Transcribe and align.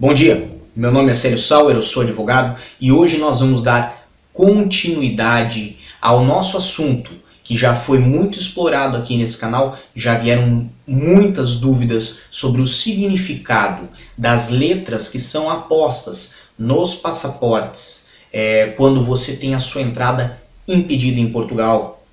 Bom 0.00 0.14
dia, 0.14 0.48
meu 0.76 0.92
nome 0.92 1.10
é 1.10 1.14
Célio 1.14 1.40
Sauer, 1.40 1.74
eu 1.74 1.82
sou 1.82 2.04
advogado 2.04 2.56
e 2.80 2.92
hoje 2.92 3.18
nós 3.18 3.40
vamos 3.40 3.64
dar 3.64 4.06
continuidade 4.32 5.76
ao 6.00 6.24
nosso 6.24 6.56
assunto 6.56 7.10
que 7.42 7.56
já 7.58 7.74
foi 7.74 7.98
muito 7.98 8.38
explorado 8.38 8.96
aqui 8.96 9.16
nesse 9.16 9.36
canal, 9.36 9.76
já 9.96 10.16
vieram 10.16 10.70
muitas 10.86 11.56
dúvidas 11.56 12.20
sobre 12.30 12.60
o 12.62 12.66
significado 12.66 13.88
das 14.16 14.50
letras 14.50 15.08
que 15.08 15.18
são 15.18 15.50
apostas 15.50 16.36
nos 16.56 16.94
passaportes 16.94 18.10
é, 18.32 18.68
quando 18.76 19.02
você 19.02 19.34
tem 19.34 19.52
a 19.52 19.58
sua 19.58 19.82
entrada 19.82 20.38
impedida 20.68 21.18
em 21.18 21.32
Portugal. 21.32 22.04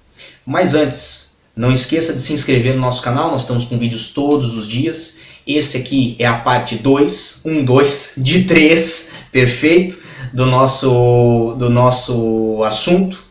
Mas 0.44 0.74
antes, 0.74 1.38
não 1.56 1.72
esqueça 1.72 2.14
de 2.14 2.20
se 2.20 2.34
inscrever 2.34 2.74
no 2.74 2.82
nosso 2.82 3.04
canal, 3.04 3.30
nós 3.30 3.44
estamos 3.44 3.66
com 3.66 3.78
vídeos 3.78 4.12
todos 4.12 4.58
os 4.58 4.68
dias 4.68 5.20
esse 5.48 5.78
aqui 5.78 6.16
é 6.18 6.26
a 6.26 6.40
parte 6.40 6.76
2, 6.76 7.42
1, 7.46 7.66
2, 7.66 8.14
de 8.18 8.44
3, 8.46 9.12
perfeito, 9.32 9.98
do 10.34 10.46
nosso, 10.46 11.56
do 11.58 11.70
nosso 11.70 12.64
assunto. 12.64 13.24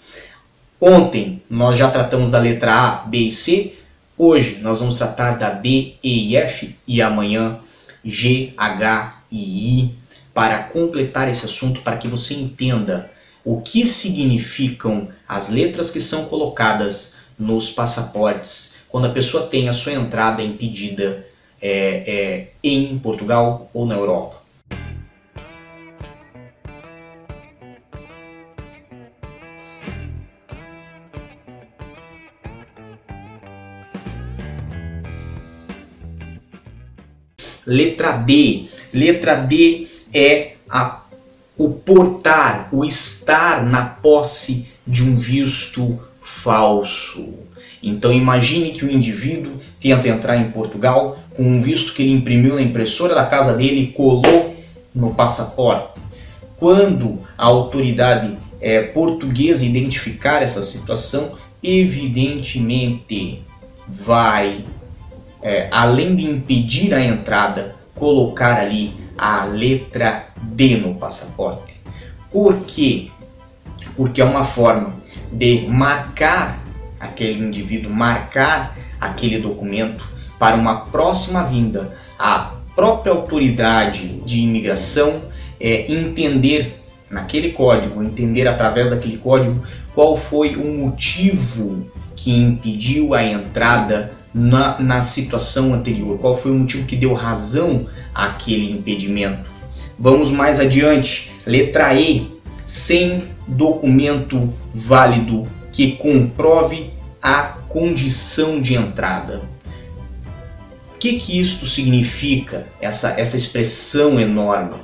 Ontem 0.81 1.43
nós 1.51 1.77
já 1.77 1.91
tratamos 1.91 2.31
da 2.31 2.39
letra 2.39 2.73
A, 2.75 2.91
B 3.07 3.19
e 3.19 3.33
C. 3.33 3.75
Hoje 4.17 4.59
nós 4.63 4.81
vamos 4.81 4.97
tratar 4.97 5.33
da 5.33 5.51
D, 5.51 5.95
E 6.03 6.31
e 6.31 6.37
F 6.37 6.77
e 6.87 7.03
amanhã 7.03 7.59
G, 8.05 8.53
H 8.57 9.19
e 9.31 9.81
I 9.81 9.95
para 10.33 10.59
completar 10.59 11.29
esse 11.29 11.47
assunto 11.47 11.81
para 11.81 11.97
que 11.97 12.09
você 12.09 12.35
entenda 12.35 13.11
o 13.45 13.61
que 13.61 13.87
significam 13.87 15.09
as 15.29 15.51
letras 15.51 15.91
que 15.91 16.01
são 16.01 16.25
colocadas 16.27 17.17
nos 17.39 17.71
passaportes 17.71 18.77
quando 18.89 19.07
a 19.07 19.11
pessoa 19.11 19.47
tem 19.47 19.69
a 19.69 19.73
sua 19.73 19.93
entrada 19.93 20.43
impedida 20.43 21.27
é, 21.67 22.05
é, 22.07 22.49
em 22.63 22.99
Portugal 22.99 23.71
ou 23.73 23.87
na 23.87 23.95
Europa. 23.95 24.45
Letra 37.67 38.13
D. 38.13 38.69
Letra 38.93 39.35
D 39.37 39.89
é 40.13 40.57
a, 40.69 41.03
o 41.57 41.71
portar, 41.71 42.69
o 42.71 42.85
estar 42.85 43.65
na 43.65 43.87
posse 43.87 44.69
de 44.87 45.03
um 45.03 45.17
visto 45.17 45.99
falso. 46.21 47.39
Então 47.83 48.13
imagine 48.13 48.73
que 48.73 48.85
o 48.85 48.91
indivíduo 48.91 49.59
tenta 49.81 50.09
entrar 50.09 50.37
em 50.37 50.51
Portugal 50.51 51.19
com 51.37 51.43
um 51.43 51.61
visto 51.61 51.93
que 51.93 52.03
ele 52.03 52.13
imprimiu 52.13 52.55
na 52.55 52.63
impressora 52.63 53.15
da 53.15 53.27
casa 53.27 53.55
dele 53.55 53.81
e 53.83 53.87
colou 53.89 54.55
no 54.95 55.15
passaporte. 55.15 56.01
Quando 56.57 57.19
a 57.37 57.47
autoridade 57.47 58.37
é, 58.61 58.83
portuguesa 58.83 59.67
identificar 59.67 60.43
essa 60.43 60.63
situação, 60.63 61.33
evidentemente 61.63 63.43
vai, 63.89 64.65
é, 65.43 65.69
além 65.71 66.15
de 66.15 66.25
impedir 66.25 66.95
a 66.95 67.05
entrada, 67.05 67.75
colocar 67.95 68.61
ali 68.61 68.93
a 69.19 69.45
letra 69.45 70.27
D 70.41 70.77
no 70.77 70.95
passaporte. 70.95 71.75
Por 72.31 72.61
quê? 72.61 73.11
Porque 73.97 74.21
é 74.21 74.25
uma 74.25 74.45
forma 74.45 74.95
de 75.31 75.67
marcar 75.69 76.63
aquele 76.99 77.41
indivíduo, 77.41 77.93
marcar 77.93 78.77
aquele 79.01 79.39
documento 79.39 80.14
para 80.39 80.57
uma 80.57 80.87
próxima 80.87 81.43
vinda. 81.43 81.97
A 82.19 82.53
própria 82.75 83.13
autoridade 83.13 84.21
de 84.25 84.41
imigração 84.41 85.23
é, 85.61 85.91
entender 85.93 86.79
naquele 87.11 87.51
código, 87.51 88.03
entender 88.03 88.49
através 88.49 88.91
daquele 88.91 89.17
código 89.17 89.63
qual 89.95 90.17
foi 90.17 90.57
o 90.57 90.65
motivo 90.65 91.87
que 92.17 92.35
impediu 92.35 93.15
a 93.15 93.23
entrada 93.23 94.13
na, 94.35 94.81
na 94.81 95.03
situação 95.03 95.73
anterior, 95.73 96.19
qual 96.19 96.37
foi 96.37 96.51
o 96.51 96.59
motivo 96.59 96.87
que 96.87 96.97
deu 96.97 97.15
razão 97.15 97.87
àquele 98.13 98.73
impedimento. 98.73 99.55
Vamos 99.99 100.31
mais 100.31 100.59
adiante. 100.59 101.31
Letra 101.47 101.95
E. 101.95 102.35
Sem 102.65 103.25
documento 103.47 104.53
válido 104.73 105.47
que 105.71 105.93
comprove 105.93 106.91
a 107.23 107.43
condição 107.69 108.61
de 108.61 108.75
entrada. 108.75 109.43
Que, 111.05 111.19
que 111.19 111.39
isto 111.39 111.67
significa, 111.67 112.67
essa, 112.81 113.21
essa 113.21 113.37
expressão 113.37 114.19
enorme? 114.19 114.77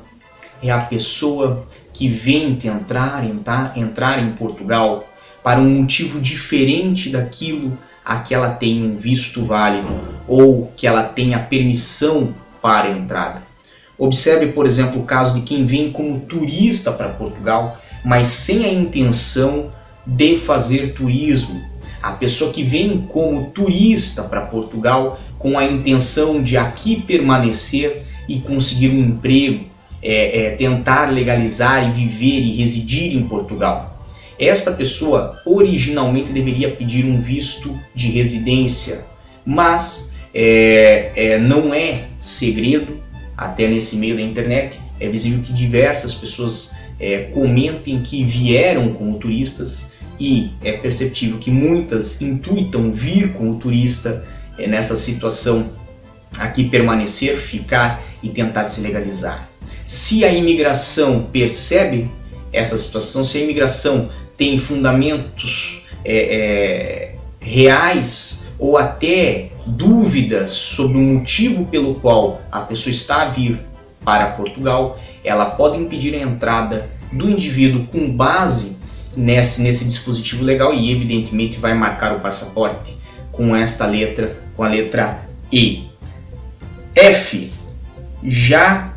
É 0.63 0.71
a 0.71 0.83
pessoa 0.83 1.67
que 1.95 2.09
vem 2.09 2.57
tentar 2.57 3.25
entrar, 3.25 3.73
entrar 3.75 4.23
em 4.23 4.33
Portugal 4.33 5.09
para 5.43 5.59
um 5.59 5.81
motivo 5.81 6.21
diferente 6.21 7.09
daquilo 7.09 7.73
a 8.05 8.19
que 8.19 8.35
ela 8.35 8.51
tem 8.51 8.85
um 8.85 8.99
visto 8.99 9.43
válido 9.43 9.89
ou 10.29 10.71
que 10.77 10.87
ela 10.87 11.05
tenha 11.05 11.39
permissão 11.39 12.35
para 12.61 12.89
a 12.89 12.93
entrada. 12.93 13.43
Observe, 13.97 14.53
por 14.53 14.67
exemplo, 14.67 15.01
o 15.01 15.07
caso 15.07 15.37
de 15.37 15.41
quem 15.41 15.65
vem 15.65 15.91
como 15.91 16.21
turista 16.21 16.93
para 16.93 17.09
Portugal, 17.09 17.81
mas 18.05 18.29
sem 18.29 18.67
a 18.67 18.71
intenção 18.71 19.73
de 20.07 20.37
fazer 20.37 20.93
turismo, 20.93 21.65
a 22.03 22.13
pessoa 22.13 22.53
que 22.53 22.63
vem 22.63 23.07
como 23.11 23.51
turista 23.53 24.23
para 24.25 24.43
Portugal 24.43 25.19
com 25.41 25.59
a 25.59 25.65
intenção 25.65 26.43
de 26.43 26.59
aqui 26.59 27.01
permanecer 27.01 28.03
e 28.29 28.41
conseguir 28.41 28.91
um 28.91 29.01
emprego, 29.01 29.65
é, 30.03 30.45
é, 30.45 30.51
tentar 30.51 31.07
legalizar 31.07 31.89
e 31.89 31.93
viver 31.93 32.41
e 32.41 32.53
residir 32.57 33.17
em 33.17 33.23
Portugal. 33.23 33.99
Esta 34.39 34.73
pessoa 34.73 35.41
originalmente 35.47 36.31
deveria 36.31 36.71
pedir 36.71 37.07
um 37.07 37.19
visto 37.19 37.75
de 37.95 38.11
residência, 38.11 39.07
mas 39.45 40.13
é, 40.35 41.11
é 41.17 41.39
não 41.39 41.73
é 41.73 42.03
segredo, 42.19 43.01
até 43.35 43.67
nesse 43.67 43.97
meio 43.97 44.17
da 44.17 44.23
internet, 44.23 44.79
é 45.01 45.09
visível 45.09 45.41
que 45.43 45.55
diversas 45.55 46.15
pessoas 46.15 46.75
é, 47.01 47.31
comentem 47.33 48.03
que 48.03 48.23
vieram 48.25 48.93
como 48.93 49.19
turistas 49.19 49.95
e 50.19 50.51
é 50.63 50.73
perceptível 50.73 51.39
que 51.39 51.51
muitas 51.51 52.21
intuitam 52.21 52.91
vir 52.91 53.33
como 53.33 53.59
turista 53.59 54.23
nessa 54.67 54.97
situação 54.97 55.71
aqui 56.39 56.69
permanecer, 56.69 57.37
ficar 57.39 58.03
e 58.23 58.29
tentar 58.29 58.65
se 58.65 58.81
legalizar. 58.81 59.49
Se 59.85 60.25
a 60.25 60.33
imigração 60.33 61.25
percebe 61.33 62.11
essa 62.53 62.77
situação, 62.77 63.25
se 63.25 63.39
a 63.39 63.41
imigração 63.41 64.11
tem 64.37 64.59
fundamentos 64.59 65.83
é, 66.05 66.15
é, 66.15 67.15
reais 67.41 68.49
ou 68.59 68.77
até 68.77 69.51
dúvidas 69.67 70.53
sobre 70.53 70.97
o 70.97 71.01
motivo 71.01 71.67
pelo 71.67 71.97
qual 71.97 72.41
a 72.51 72.61
pessoa 72.61 72.91
está 72.91 73.23
a 73.23 73.29
vir 73.29 73.59
para 74.05 74.31
Portugal, 74.31 74.99
ela 75.23 75.47
pode 75.47 75.77
impedir 75.77 76.15
a 76.15 76.23
entrada 76.23 76.89
do 77.13 77.29
indivíduo 77.29 77.87
com 77.87 78.11
base 78.11 78.79
nesse, 79.17 79.63
nesse 79.63 79.85
dispositivo 79.85 80.45
legal 80.45 80.73
e 80.73 80.91
evidentemente 80.91 81.59
vai 81.59 81.75
marcar 81.75 82.17
o 82.17 82.21
passaporte 82.21 83.00
com 83.41 83.57
esta 83.57 83.87
letra, 83.87 84.37
com 84.55 84.63
a 84.63 84.69
letra 84.69 85.25
E. 85.51 85.87
F 86.95 87.51
já 88.23 88.93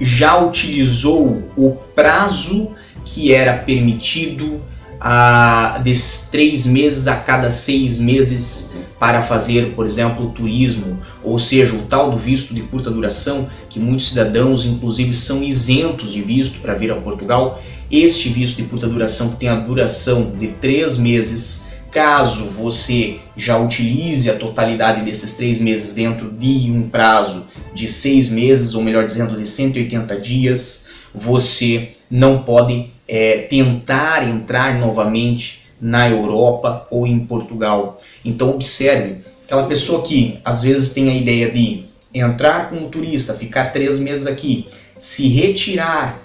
já 0.00 0.36
utilizou 0.36 1.48
o 1.56 1.70
prazo 1.94 2.72
que 3.04 3.32
era 3.32 3.52
permitido 3.52 4.60
a, 5.00 5.80
de 5.84 5.92
três 6.32 6.66
meses 6.66 7.06
a 7.06 7.14
cada 7.14 7.50
seis 7.50 8.00
meses 8.00 8.74
para 8.98 9.22
fazer, 9.22 9.74
por 9.76 9.86
exemplo, 9.86 10.30
turismo, 10.30 10.98
ou 11.22 11.38
seja, 11.38 11.76
o 11.76 11.82
tal 11.82 12.10
do 12.10 12.16
visto 12.16 12.52
de 12.52 12.62
curta 12.62 12.90
duração, 12.90 13.48
que 13.70 13.78
muitos 13.78 14.08
cidadãos, 14.08 14.64
inclusive, 14.64 15.14
são 15.14 15.40
isentos 15.40 16.12
de 16.12 16.20
visto 16.20 16.58
para 16.58 16.74
vir 16.74 16.90
a 16.90 16.96
Portugal. 16.96 17.62
Este 17.88 18.28
visto 18.28 18.56
de 18.56 18.64
curta 18.64 18.88
duração, 18.88 19.28
que 19.28 19.36
tem 19.36 19.48
a 19.48 19.54
duração 19.54 20.32
de 20.36 20.48
três 20.48 20.96
meses, 20.98 21.66
caso 21.94 22.46
você 22.46 23.20
já 23.36 23.56
utilize 23.56 24.28
a 24.28 24.36
totalidade 24.36 25.04
desses 25.04 25.34
três 25.34 25.60
meses 25.60 25.94
dentro 25.94 26.28
de 26.28 26.68
um 26.70 26.88
prazo 26.88 27.46
de 27.72 27.86
seis 27.86 28.28
meses, 28.28 28.74
ou 28.74 28.82
melhor 28.82 29.06
dizendo, 29.06 29.36
de 29.36 29.48
180 29.48 30.20
dias, 30.20 30.88
você 31.14 31.90
não 32.10 32.42
pode 32.42 32.90
é, 33.06 33.38
tentar 33.48 34.28
entrar 34.28 34.76
novamente 34.78 35.62
na 35.80 36.08
Europa 36.08 36.86
ou 36.90 37.06
em 37.06 37.20
Portugal. 37.20 38.00
Então 38.24 38.50
observe, 38.50 39.18
aquela 39.44 39.66
pessoa 39.66 40.02
que 40.02 40.40
às 40.44 40.62
vezes 40.62 40.92
tem 40.92 41.08
a 41.08 41.14
ideia 41.14 41.50
de 41.50 41.84
entrar 42.12 42.70
como 42.70 42.88
turista, 42.88 43.34
ficar 43.34 43.72
três 43.72 44.00
meses 44.00 44.26
aqui, 44.26 44.66
se 44.98 45.28
retirar 45.28 46.20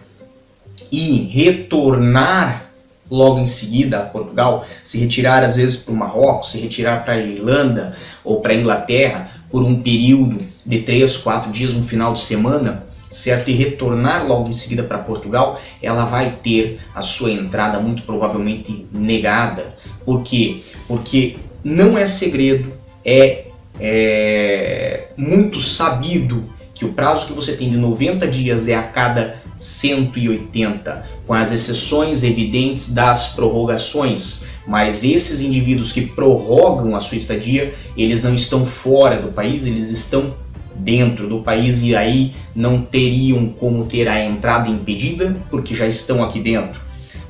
e 0.92 1.30
retornar 1.32 2.69
logo 3.10 3.40
em 3.40 3.46
seguida 3.46 4.00
a 4.00 4.04
Portugal, 4.04 4.66
se 4.84 5.00
retirar 5.00 5.44
às 5.44 5.56
vezes 5.56 5.78
para 5.78 5.94
o 5.94 5.98
Marrocos, 5.98 6.52
se 6.52 6.60
retirar 6.60 7.04
para 7.04 7.14
a 7.14 7.22
Irlanda 7.22 7.96
ou 8.24 8.42
para 8.42 8.54
a 8.54 8.56
Inglaterra 8.56 9.32
por 9.50 9.64
um 9.64 9.82
período 9.82 10.42
de 10.66 10.80
três, 10.80 11.18
quatro 11.18 11.52
dias, 11.52 11.74
um 11.74 11.82
final 11.82 12.14
de 12.14 12.20
semana, 12.20 12.84
certo? 13.10 13.50
E 13.50 13.54
retornar 13.54 14.28
logo 14.28 14.48
em 14.48 14.52
seguida 14.52 14.84
para 14.84 15.00
Portugal, 15.00 15.60
ela 15.82 16.06
vai 16.06 16.38
ter 16.44 16.80
a 16.94 17.02
sua 17.02 17.32
entrada 17.32 17.80
muito 17.80 18.04
provavelmente 18.04 18.86
negada. 18.92 19.76
Por 20.06 20.22
quê? 20.22 20.62
Porque 20.88 21.38
não 21.64 21.98
é 21.98 22.06
segredo, 22.06 22.72
é, 23.04 23.46
é 23.80 25.08
muito 25.18 25.60
sabido 25.60 26.44
que 26.74 26.86
o 26.86 26.94
prazo 26.94 27.26
que 27.26 27.34
você 27.34 27.58
tem 27.58 27.70
de 27.70 27.78
90 27.78 28.28
dias 28.28 28.68
é 28.68 28.76
a 28.76 28.84
cada 28.84 29.39
180, 29.60 31.06
com 31.28 31.34
as 31.34 31.52
exceções 31.52 32.24
evidentes 32.24 32.94
das 32.94 33.34
prorrogações. 33.34 34.46
Mas 34.66 35.04
esses 35.04 35.42
indivíduos 35.42 35.92
que 35.92 36.06
prorrogam 36.06 36.96
a 36.96 37.02
sua 37.02 37.18
estadia, 37.18 37.74
eles 37.98 38.24
não 38.24 38.34
estão 38.34 38.66
fora 38.66 39.18
do 39.18 39.30
país, 39.30 39.66
eles 39.66 39.92
estão 39.92 40.34
dentro 40.74 41.28
do 41.28 41.42
país 41.42 41.84
e 41.84 41.94
aí 41.94 42.34
não 42.56 42.82
teriam 42.82 43.48
como 43.48 43.86
ter 43.86 44.08
a 44.08 44.24
entrada 44.24 44.70
impedida, 44.70 45.36
porque 45.50 45.76
já 45.76 45.86
estão 45.86 46.24
aqui 46.24 46.40
dentro. 46.40 46.80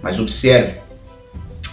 Mas 0.01 0.19
observe, 0.19 0.73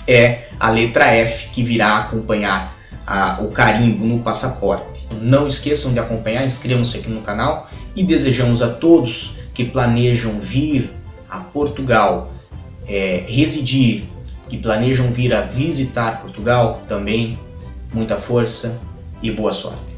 é 0.09 0.47
a 0.59 0.71
letra 0.71 1.07
F 1.13 1.49
que 1.51 1.63
virá 1.63 1.99
acompanhar 1.99 2.75
a, 3.07 3.41
o 3.43 3.49
carimbo 3.49 4.07
no 4.07 4.21
passaporte. 4.21 4.87
Não 5.21 5.47
esqueçam 5.47 5.93
de 5.93 5.99
acompanhar, 5.99 6.45
inscrevam-se 6.45 6.97
aqui 6.97 7.11
no 7.11 7.21
canal 7.21 7.71
e 7.95 8.03
desejamos 8.03 8.63
a 8.63 8.69
todos 8.69 9.37
que 9.57 9.65
planejam 9.65 10.39
vir 10.39 10.91
a 11.31 11.39
Portugal 11.39 12.31
é, 12.87 13.25
residir, 13.27 14.05
que 14.51 14.59
planejam 14.59 15.11
vir 15.11 15.33
a 15.33 15.41
visitar 15.41 16.21
Portugal 16.21 16.83
também, 16.87 17.39
muita 17.93 18.17
força 18.17 18.83
e 19.23 19.31
boa 19.31 19.55
sorte. 19.55 19.96